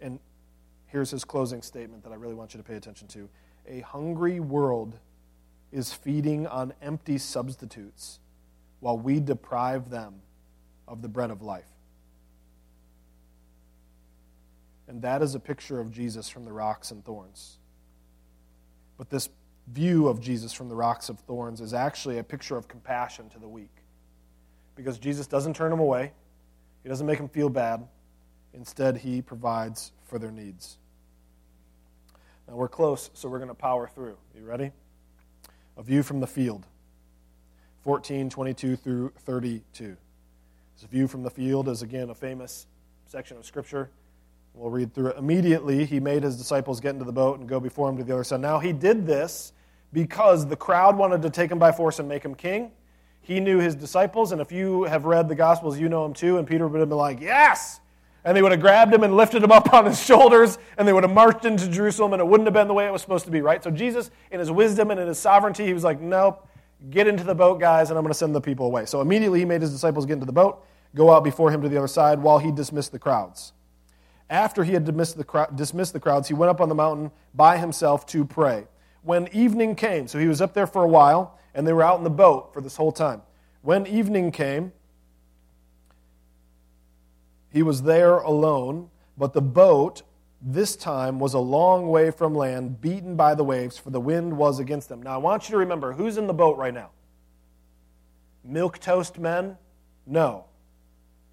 [0.00, 0.20] And
[0.86, 3.28] here's his closing statement that I really want you to pay attention to.
[3.66, 4.98] A hungry world
[5.72, 8.20] is feeding on empty substitutes
[8.80, 10.20] while we deprive them
[10.86, 11.73] of the bread of life.
[14.88, 17.58] And that is a picture of Jesus from the rocks and thorns.
[18.98, 19.28] But this
[19.68, 23.38] view of Jesus from the rocks of thorns is actually a picture of compassion to
[23.38, 23.70] the weak.
[24.76, 26.12] Because Jesus doesn't turn them away,
[26.82, 27.86] He doesn't make them feel bad.
[28.52, 30.78] Instead, He provides for their needs.
[32.46, 34.16] Now we're close, so we're going to power through.
[34.36, 34.70] You ready?
[35.76, 36.66] A view from the field
[37.82, 39.96] 14, 22 through 32.
[40.76, 42.66] This view from the field is, again, a famous
[43.06, 43.90] section of Scripture.
[44.54, 45.18] We'll read through it.
[45.18, 48.14] Immediately, he made his disciples get into the boat and go before him to the
[48.14, 48.40] other side.
[48.40, 49.52] Now, he did this
[49.92, 52.70] because the crowd wanted to take him by force and make him king.
[53.20, 56.38] He knew his disciples, and if you have read the Gospels, you know him too.
[56.38, 57.80] And Peter would have been like, Yes!
[58.24, 60.92] And they would have grabbed him and lifted him up on his shoulders, and they
[60.92, 63.24] would have marched into Jerusalem, and it wouldn't have been the way it was supposed
[63.24, 63.62] to be, right?
[63.62, 66.46] So, Jesus, in his wisdom and in his sovereignty, he was like, Nope,
[66.90, 68.86] get into the boat, guys, and I'm going to send the people away.
[68.86, 70.64] So, immediately, he made his disciples get into the boat,
[70.94, 73.53] go out before him to the other side, while he dismissed the crowds.
[74.34, 77.56] After he had dismissed the, dismissed the crowds, he went up on the mountain by
[77.56, 78.66] himself to pray.
[79.04, 81.98] When evening came, so he was up there for a while, and they were out
[81.98, 83.22] in the boat for this whole time.
[83.62, 84.72] When evening came,
[87.52, 90.02] he was there alone, but the boat
[90.42, 94.36] this time was a long way from land, beaten by the waves, for the wind
[94.36, 95.00] was against them.
[95.00, 96.90] Now I want you to remember who's in the boat right now?
[98.42, 99.56] Milk toast men?
[100.08, 100.46] No.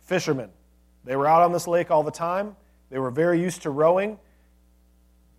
[0.02, 0.52] Fishermen.
[1.04, 2.56] They were out on this lake all the time.
[2.92, 4.20] They were very used to rowing.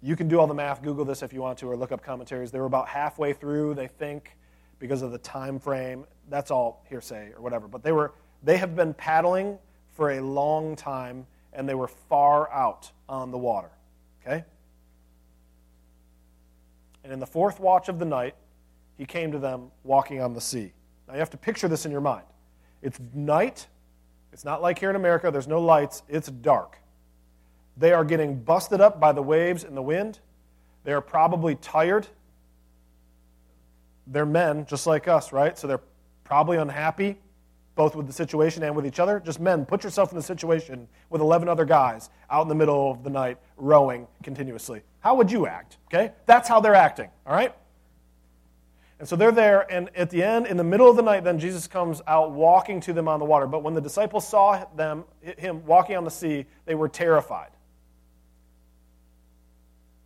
[0.02, 2.02] You can do all the math, Google this if you want to, or look up
[2.02, 2.50] commentaries.
[2.50, 4.36] They were about halfway through, they think,
[4.80, 6.06] because of the time frame.
[6.28, 7.68] That's all hearsay or whatever.
[7.68, 9.58] But they were they have been paddling
[9.92, 13.70] for a long time, and they were far out on the water.
[14.22, 14.44] Okay?
[17.04, 18.34] And in the fourth watch of the night,
[18.96, 20.72] he came to them walking on the sea.
[21.06, 22.24] Now you have to picture this in your mind.
[22.80, 23.66] It's night.
[24.32, 26.78] It's not like here in America, there's no lights, it's dark.
[27.76, 30.20] They are getting busted up by the waves and the wind.
[30.84, 32.06] They are probably tired.
[34.06, 35.56] They're men, just like us, right?
[35.58, 35.80] So they're
[36.24, 37.18] probably unhappy,
[37.74, 39.20] both with the situation and with each other.
[39.20, 42.90] Just men, put yourself in the situation with 11 other guys out in the middle
[42.90, 44.82] of the night rowing continuously.
[45.00, 45.78] How would you act?
[45.86, 46.12] Okay?
[46.26, 47.54] That's how they're acting, all right?
[48.98, 51.40] And so they're there, and at the end, in the middle of the night, then
[51.40, 53.48] Jesus comes out walking to them on the water.
[53.48, 57.50] But when the disciples saw them, him walking on the sea, they were terrified.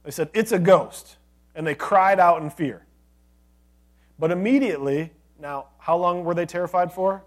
[0.06, 1.16] They said, It's a ghost.
[1.56, 2.86] And they cried out in fear.
[4.18, 7.24] But immediately, now, how long were they terrified for?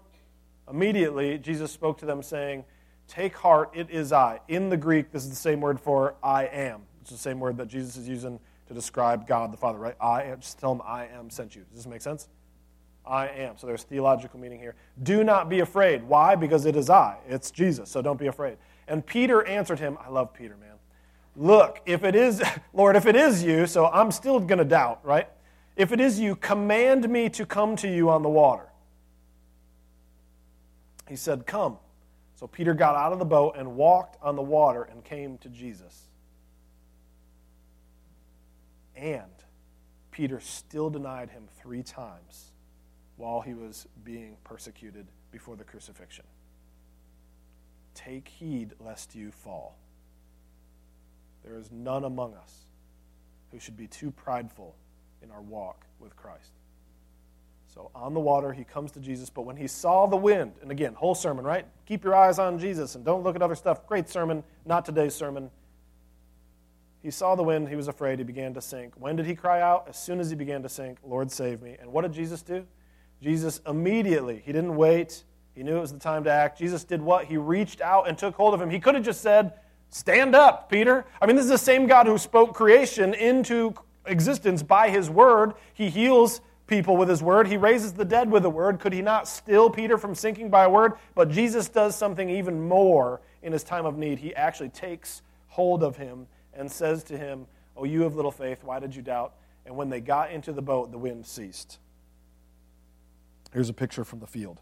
[0.68, 2.64] Immediately, Jesus spoke to them, saying,
[3.06, 4.40] Take heart, it is I.
[4.48, 6.82] In the Greek, this is the same word for I am.
[7.02, 9.96] It's the same word that Jesus is using to describe God the Father, right?
[10.00, 10.40] I am.
[10.40, 11.64] Just tell him, I am sent you.
[11.68, 12.28] Does this make sense?
[13.04, 13.58] I am.
[13.58, 14.74] So there's theological meaning here.
[15.02, 16.02] Do not be afraid.
[16.04, 16.34] Why?
[16.34, 17.18] Because it is I.
[17.28, 17.90] It's Jesus.
[17.90, 18.56] So don't be afraid.
[18.88, 19.98] And Peter answered him.
[20.00, 20.69] I love Peter, man.
[21.36, 25.00] Look, if it is, Lord, if it is you, so I'm still going to doubt,
[25.04, 25.28] right?
[25.76, 28.66] If it is you, command me to come to you on the water.
[31.08, 31.78] He said, Come.
[32.34, 35.48] So Peter got out of the boat and walked on the water and came to
[35.50, 36.08] Jesus.
[38.96, 39.30] And
[40.10, 42.52] Peter still denied him three times
[43.16, 46.24] while he was being persecuted before the crucifixion.
[47.94, 49.76] Take heed lest you fall.
[51.44, 52.66] There is none among us
[53.50, 54.76] who should be too prideful
[55.22, 56.52] in our walk with Christ.
[57.74, 60.70] So on the water, he comes to Jesus, but when he saw the wind, and
[60.70, 61.66] again, whole sermon, right?
[61.86, 63.86] Keep your eyes on Jesus and don't look at other stuff.
[63.86, 65.50] Great sermon, not today's sermon.
[67.02, 68.94] He saw the wind, he was afraid, he began to sink.
[68.96, 69.86] When did he cry out?
[69.88, 71.76] As soon as he began to sink, Lord, save me.
[71.80, 72.66] And what did Jesus do?
[73.22, 75.24] Jesus immediately, he didn't wait,
[75.54, 76.58] he knew it was the time to act.
[76.58, 77.26] Jesus did what?
[77.26, 78.70] He reached out and took hold of him.
[78.70, 79.52] He could have just said,
[79.90, 81.04] Stand up, Peter.
[81.20, 83.74] I mean, this is the same God who spoke creation into
[84.06, 85.54] existence by his word.
[85.74, 87.48] He heals people with his word.
[87.48, 88.78] He raises the dead with a word.
[88.78, 90.92] Could he not still Peter from sinking by a word?
[91.16, 94.20] But Jesus does something even more in his time of need.
[94.20, 98.62] He actually takes hold of him and says to him, Oh, you have little faith,
[98.62, 99.34] why did you doubt?
[99.66, 101.78] And when they got into the boat, the wind ceased.
[103.52, 104.60] Here's a picture from the field.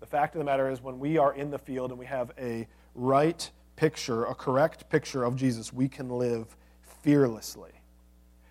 [0.00, 2.30] The fact of the matter is, when we are in the field and we have
[2.38, 6.56] a right picture, a correct picture of Jesus, we can live
[7.02, 7.70] fearlessly.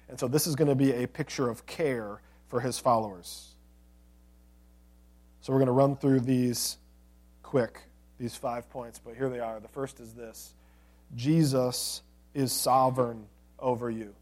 [0.07, 3.53] And so this is going to be a picture of care for his followers.
[5.41, 6.77] So we're going to run through these
[7.43, 7.81] quick,
[8.17, 9.59] these five points, but here they are.
[9.59, 10.53] The first is this
[11.13, 12.01] Jesus
[12.33, 13.25] is sovereign
[13.59, 14.15] over you.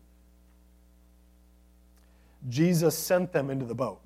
[2.50, 4.02] Jesus sent them into the boat.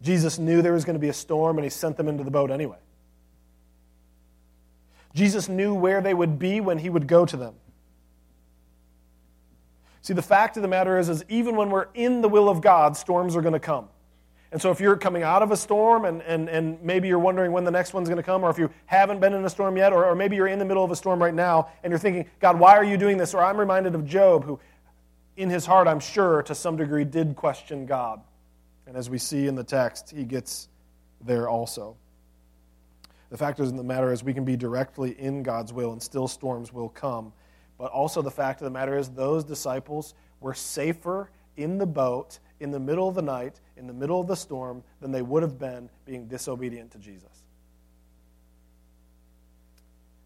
[0.00, 2.30] Jesus knew there was going to be a storm, and he sent them into the
[2.30, 2.78] boat anyway.
[5.14, 7.54] Jesus knew where they would be when he would go to them.
[10.02, 12.60] See, the fact of the matter is, is even when we're in the will of
[12.60, 13.88] God, storms are going to come.
[14.52, 17.52] And so if you're coming out of a storm and, and, and maybe you're wondering
[17.52, 19.76] when the next one's going to come, or if you haven't been in a storm
[19.76, 21.98] yet, or, or maybe you're in the middle of a storm right now and you're
[21.98, 23.34] thinking, God, why are you doing this?
[23.34, 24.60] Or I'm reminded of Job, who
[25.36, 28.20] in his heart, I'm sure, to some degree, did question God.
[28.86, 30.68] And as we see in the text, he gets
[31.20, 31.96] there also.
[33.34, 36.28] The fact of the matter is, we can be directly in God's will, and still
[36.28, 37.32] storms will come.
[37.76, 42.38] But also, the fact of the matter is, those disciples were safer in the boat
[42.60, 45.42] in the middle of the night, in the middle of the storm, than they would
[45.42, 47.42] have been being disobedient to Jesus.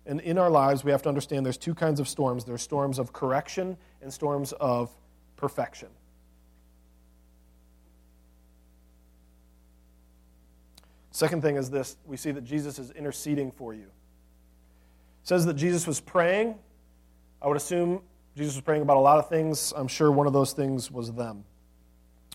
[0.04, 2.98] And in our lives, we have to understand there's two kinds of storms there's storms
[2.98, 4.94] of correction and storms of
[5.36, 5.88] perfection.
[11.10, 13.82] Second thing is this we see that Jesus is interceding for you.
[13.82, 16.54] It says that Jesus was praying.
[17.40, 18.02] I would assume
[18.36, 19.72] Jesus was praying about a lot of things.
[19.76, 21.44] I'm sure one of those things was them.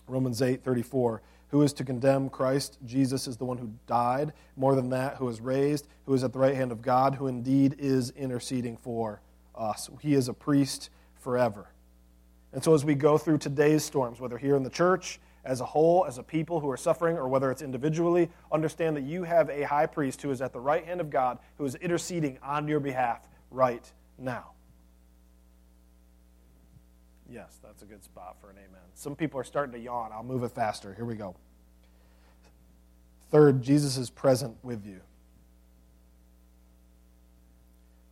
[0.06, 1.22] Romans 8 34.
[1.48, 2.78] Who is to condemn Christ?
[2.84, 4.32] Jesus is the one who died.
[4.56, 7.28] More than that, who is raised, who is at the right hand of God, who
[7.28, 9.20] indeed is interceding for
[9.54, 9.88] us.
[10.00, 11.68] He is a priest forever.
[12.52, 15.64] And so, as we go through today's storms, whether here in the church, as a
[15.64, 19.50] whole, as a people who are suffering, or whether it's individually, understand that you have
[19.50, 22.66] a high priest who is at the right hand of God, who is interceding on
[22.66, 24.52] your behalf right now.
[27.30, 28.80] Yes, that's a good spot for an amen.
[28.94, 30.10] Some people are starting to yawn.
[30.12, 30.94] I'll move it faster.
[30.94, 31.34] Here we go.
[33.30, 35.00] Third, Jesus is present with you.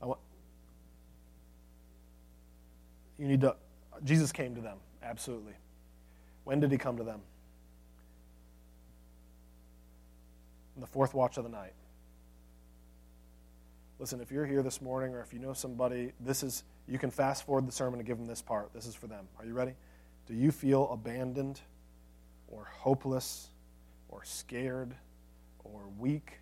[0.00, 0.18] Want,
[3.18, 3.54] you need to.
[4.02, 5.52] Jesus came to them, absolutely.
[6.44, 7.20] When did he come to them?
[10.74, 11.74] In the fourth watch of the night.
[13.98, 17.10] Listen, if you're here this morning or if you know somebody, this is you can
[17.10, 18.72] fast forward the sermon and give them this part.
[18.74, 19.26] This is for them.
[19.38, 19.74] Are you ready?
[20.26, 21.60] Do you feel abandoned
[22.48, 23.50] or hopeless
[24.08, 24.94] or scared
[25.62, 26.40] or weak?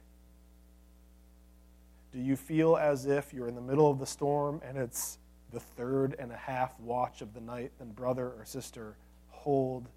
[2.12, 5.18] Do you feel as if you're in the middle of the storm and it's
[5.52, 7.72] the third and a half watch of the night?
[7.78, 8.96] Then, brother or sister,
[9.42, 9.88] hold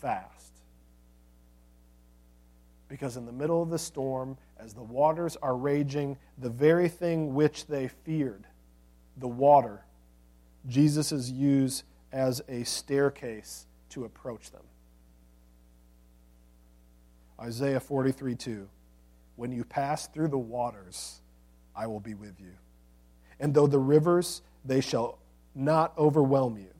[0.00, 0.52] fast.
[2.88, 7.34] Because in the middle of the storm, as the waters are raging, the very thing
[7.34, 8.46] which they feared,
[9.16, 9.84] the water,
[10.66, 14.64] Jesus is used as a staircase to approach them.
[17.40, 18.68] Isaiah 43 2.
[19.36, 21.20] When you pass through the waters,
[21.74, 22.52] I will be with you.
[23.38, 25.18] And though the rivers, they shall
[25.54, 26.74] not overwhelm you.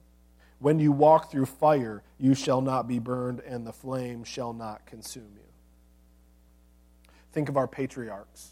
[0.61, 4.85] When you walk through fire, you shall not be burned, and the flame shall not
[4.85, 7.13] consume you.
[7.33, 8.51] Think of our patriarchs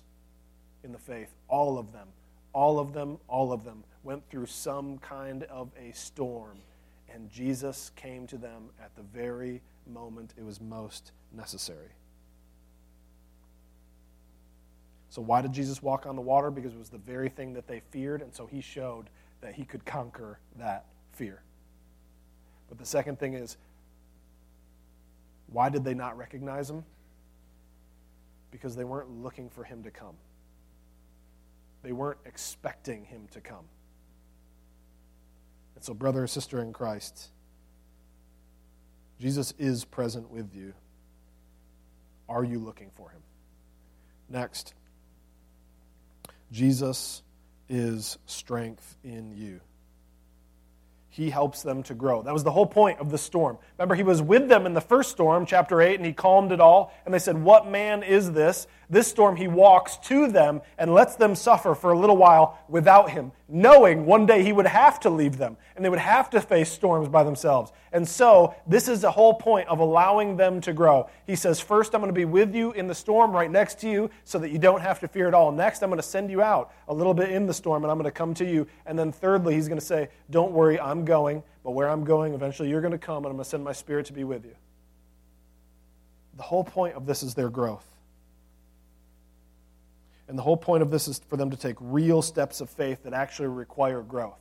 [0.82, 2.08] in the faith, all of them,
[2.54, 6.58] all of them, all of them went through some kind of a storm,
[7.12, 11.90] and Jesus came to them at the very moment it was most necessary.
[15.10, 16.50] So, why did Jesus walk on the water?
[16.50, 19.64] Because it was the very thing that they feared, and so he showed that he
[19.64, 21.42] could conquer that fear.
[22.68, 23.56] But the second thing is,
[25.50, 26.84] why did they not recognize him?
[28.50, 30.16] Because they weren't looking for him to come.
[31.82, 33.64] They weren't expecting him to come.
[35.74, 37.28] And so, brother or sister in Christ,
[39.20, 40.74] Jesus is present with you.
[42.28, 43.20] Are you looking for him?
[44.28, 44.74] Next,
[46.52, 47.22] Jesus
[47.68, 49.60] is strength in you
[51.10, 52.22] he helps them to grow.
[52.22, 53.58] That was the whole point of the storm.
[53.78, 56.60] Remember, he was with them in the first storm, chapter 8, and he calmed it
[56.60, 56.92] all.
[57.04, 58.66] And they said, What man is this?
[58.90, 63.10] This storm, he walks to them and lets them suffer for a little while without
[63.10, 66.40] him, knowing one day he would have to leave them and they would have to
[66.40, 67.72] face storms by themselves.
[67.92, 71.08] And so, this is the whole point of allowing them to grow.
[71.26, 73.88] He says, First, I'm going to be with you in the storm right next to
[73.88, 75.50] you so that you don't have to fear at all.
[75.50, 77.96] Next, I'm going to send you out a little bit in the storm and I'm
[77.96, 78.66] going to come to you.
[78.84, 82.34] And then, thirdly, he's going to say, Don't worry, I'm going, but where I'm going,
[82.34, 84.44] eventually you're going to come and I'm going to send my spirit to be with
[84.44, 84.54] you.
[86.36, 87.86] The whole point of this is their growth.
[90.28, 93.02] And the whole point of this is for them to take real steps of faith
[93.04, 94.38] that actually require growth.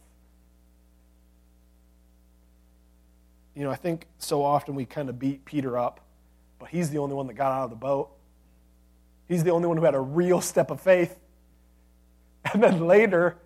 [3.58, 6.00] you know, I think so often we kind of beat Peter up,
[6.60, 8.12] but he's the only one that got out of the boat.
[9.28, 11.18] He's the only one who had a real step of faith.
[12.54, 13.40] And then later,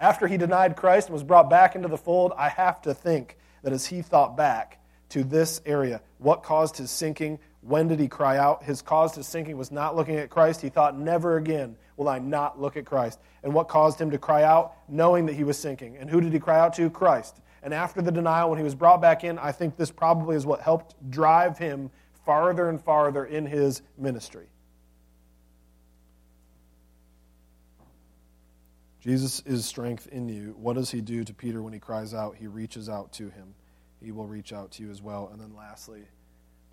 [0.00, 3.38] after he denied Christ and was brought back into the fold, I have to think
[3.62, 4.78] that as he thought back
[5.10, 7.38] to this area, what caused his sinking?
[7.62, 8.64] When did he cry out?
[8.64, 10.60] His cause to sinking was not looking at Christ.
[10.60, 13.20] He thought, never again will I not look at Christ.
[13.44, 14.74] And what caused him to cry out?
[14.88, 15.96] Knowing that he was sinking.
[15.96, 16.90] And who did he cry out to?
[16.90, 17.40] Christ.
[17.62, 20.44] And after the denial, when he was brought back in, I think this probably is
[20.44, 21.90] what helped drive him
[22.26, 24.48] farther and farther in his ministry.
[29.00, 30.54] Jesus is strength in you.
[30.58, 32.36] What does he do to Peter when he cries out?
[32.36, 33.54] He reaches out to him.
[34.00, 35.30] He will reach out to you as well.
[35.32, 36.02] And then lastly,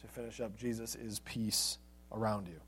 [0.02, 1.78] to finish up, Jesus is peace
[2.12, 2.60] around you.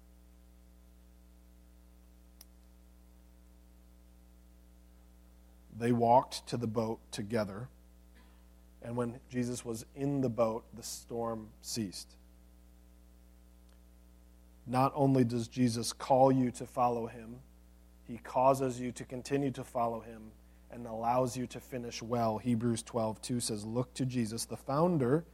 [5.77, 7.67] They walked to the boat together,
[8.83, 12.15] and when Jesus was in the boat, the storm ceased.
[14.67, 17.37] Not only does Jesus call you to follow him,
[18.07, 20.31] he causes you to continue to follow him
[20.69, 22.37] and allows you to finish well.
[22.37, 25.25] Hebrews 12, 2 says, Look to Jesus, the founder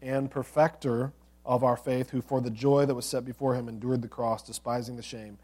[0.00, 1.12] and perfecter
[1.44, 4.42] of our faith, who for the joy that was set before him endured the cross,
[4.42, 5.38] despising the shame,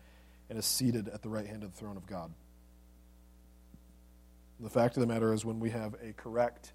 [0.48, 2.32] and is seated at the right hand of the throne of God.
[4.60, 6.72] The fact of the matter is, when we have a correct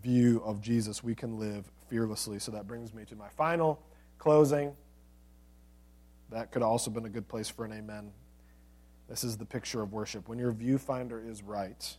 [0.00, 2.38] view of Jesus, we can live fearlessly.
[2.38, 3.82] So that brings me to my final
[4.18, 4.74] closing.
[6.30, 8.10] That could also have been a good place for an amen.
[9.08, 10.28] This is the picture of worship.
[10.28, 11.96] When your viewfinder is right,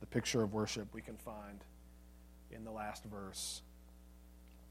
[0.00, 1.64] the picture of worship we can find
[2.50, 3.62] in the last verse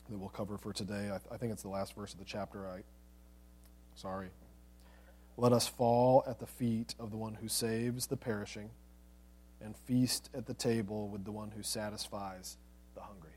[0.09, 1.09] that we'll cover for today.
[1.11, 2.67] I, I think it's the last verse of the chapter.
[2.67, 2.81] I
[3.95, 4.29] sorry.
[5.37, 8.71] Let us fall at the feet of the one who saves the perishing
[9.61, 12.57] and feast at the table with the one who satisfies
[12.95, 13.31] the hungry.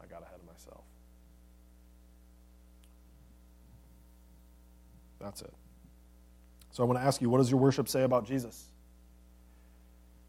[0.00, 0.84] I got ahead of myself.
[5.20, 5.52] That's it.
[6.70, 8.71] So I want to ask you, what does your worship say about Jesus?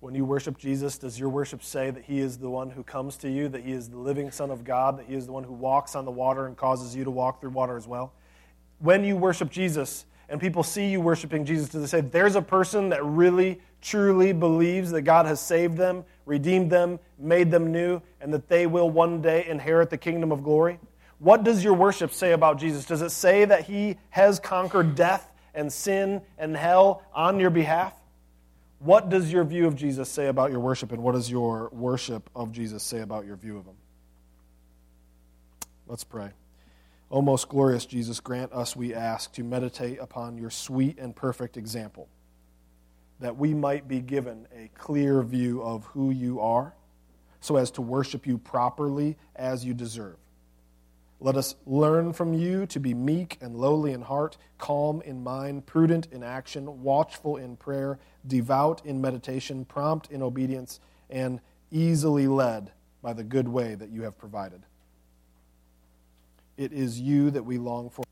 [0.03, 3.15] When you worship Jesus, does your worship say that He is the one who comes
[3.19, 5.45] to you, that He is the living Son of God, that He is the one
[5.45, 8.11] who walks on the water and causes you to walk through water as well?
[8.79, 12.41] When you worship Jesus and people see you worshiping Jesus, do they say, there's a
[12.41, 18.01] person that really, truly believes that God has saved them, redeemed them, made them new,
[18.19, 20.81] and that they will one day inherit the kingdom of glory?
[21.19, 22.83] What does your worship say about Jesus?
[22.83, 27.93] Does it say that He has conquered death and sin and hell on your behalf?
[28.83, 32.29] What does your view of Jesus say about your worship, and what does your worship
[32.35, 33.77] of Jesus say about your view of him?
[35.87, 36.31] Let's pray.
[37.09, 41.55] O most glorious Jesus, grant us, we ask, to meditate upon your sweet and perfect
[41.55, 42.09] example,
[43.21, 46.73] that we might be given a clear view of who you are,
[47.39, 50.17] so as to worship you properly as you deserve.
[51.19, 55.65] Let us learn from you to be meek and lowly in heart, calm in mind,
[55.65, 57.97] prudent in action, watchful in prayer,
[58.27, 61.39] devout in meditation, prompt in obedience, and
[61.71, 64.63] easily led by the good way that you have provided.
[66.57, 68.03] It is you that we long for,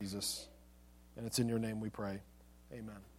[0.00, 0.48] Jesus,
[1.16, 2.20] and it's in your name we pray.
[2.72, 3.11] Amen.